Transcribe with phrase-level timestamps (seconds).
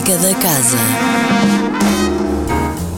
[0.00, 0.78] Música da Casa.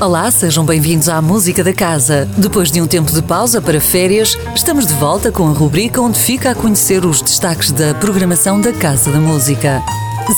[0.00, 2.26] Olá, sejam bem-vindos à Música da Casa.
[2.38, 6.18] Depois de um tempo de pausa para férias, estamos de volta com a rubrica onde
[6.18, 9.82] fica a conhecer os destaques da programação da Casa da Música.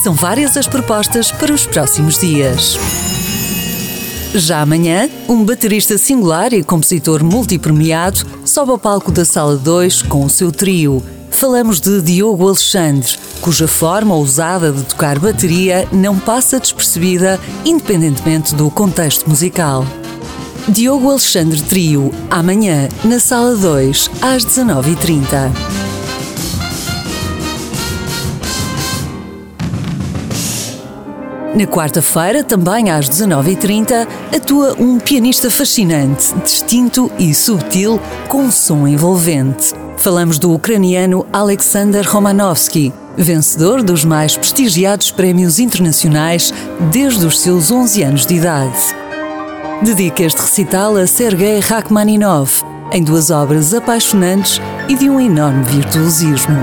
[0.02, 2.77] São várias as propostas para os próximos dias.
[4.35, 10.25] Já amanhã, um baterista singular e compositor multipremiado sobe ao palco da Sala 2 com
[10.25, 11.04] o seu trio.
[11.38, 18.69] Falamos de Diogo Alexandre, cuja forma ousada de tocar bateria não passa despercebida, independentemente do
[18.73, 19.87] contexto musical.
[20.66, 25.52] Diogo Alexandre Trio, amanhã, na Sala 2, às 19h30.
[31.55, 38.88] Na quarta-feira, também às 19h30, atua um pianista fascinante, distinto e subtil, com um som
[38.88, 39.88] envolvente.
[40.09, 46.51] Falamos do ucraniano Alexander Romanovsky, vencedor dos mais prestigiados prémios internacionais
[46.91, 48.79] desde os seus 11 anos de idade.
[49.82, 56.57] Dedica este recital a Sergei Rachmaninov, em duas obras apaixonantes e de um enorme virtuosismo.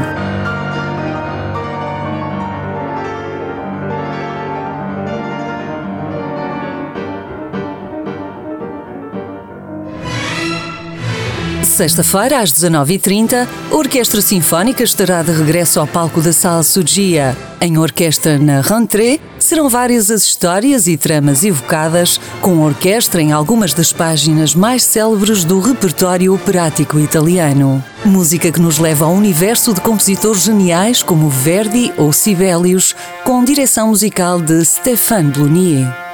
[11.75, 17.35] Sexta-feira, às 19h30, a Orquestra Sinfónica estará de regresso ao palco da Sala Sugia.
[17.59, 23.73] Em orquestra na Rentrée, serão várias as histórias e tramas evocadas, com orquestra em algumas
[23.73, 27.83] das páginas mais célebres do repertório operático italiano.
[28.05, 33.89] Música que nos leva ao universo de compositores geniais como Verdi ou Sibelius, com direção
[33.89, 36.04] musical de Stéphane Blunier.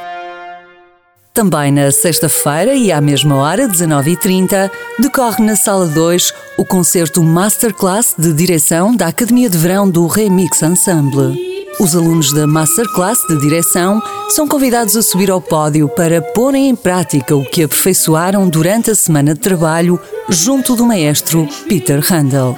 [1.34, 8.14] Também na sexta-feira e à mesma hora, 19h30, decorre na Sala 2 o concerto Masterclass
[8.18, 11.40] de direção da Academia de Verão do Remix Ensemble.
[11.80, 16.76] Os alunos da Masterclass de direção são convidados a subir ao pódio para porem em
[16.76, 19.98] prática o que aperfeiçoaram durante a semana de trabalho
[20.28, 22.58] junto do maestro Peter Handel.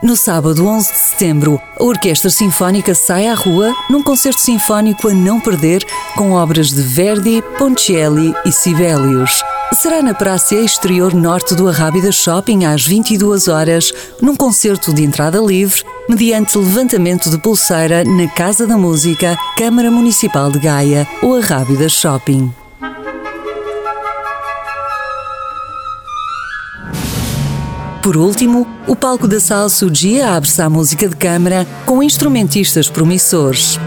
[0.00, 5.12] No sábado 11 de setembro, a Orquestra Sinfónica sai à rua num concerto sinfónico a
[5.12, 9.42] não perder com obras de Verdi, Ponticelli e Sibelius.
[9.74, 13.92] Será na Praça Exterior Norte do Arrábida Shopping às 22 horas,
[14.22, 20.52] num concerto de entrada livre, mediante levantamento de pulseira na Casa da Música, Câmara Municipal
[20.52, 22.54] de Gaia ou Arrábida Shopping.
[28.08, 33.78] Por último, o palco da Sala Sugia abre-se à música de câmara com instrumentistas promissores.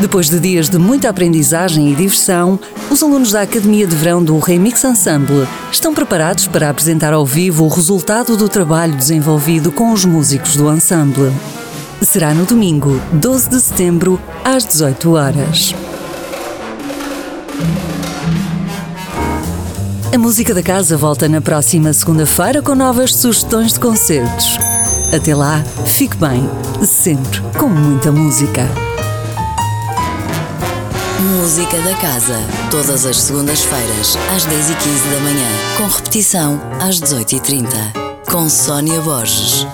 [0.00, 2.58] Depois de dias de muita aprendizagem e diversão,
[2.90, 7.64] os alunos da Academia de Verão do Remix Ensemble estão preparados para apresentar ao vivo
[7.64, 11.30] o resultado do trabalho desenvolvido com os músicos do ensemble.
[12.02, 15.72] Será no domingo, 12 de setembro, às 18 horas.
[20.10, 24.56] A música da casa volta na próxima segunda-feira com novas sugestões de concertos.
[25.14, 26.48] Até lá, fique bem,
[26.82, 28.66] sempre com muita música.
[31.20, 32.38] Música da Casa,
[32.70, 37.66] todas as segundas-feiras, às 10h15 da manhã, com repetição às 18h30,
[38.30, 39.66] com Sónia Borges.